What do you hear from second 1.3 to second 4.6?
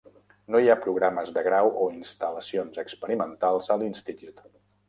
de grau o instal·lacions experimentals a l'Institute.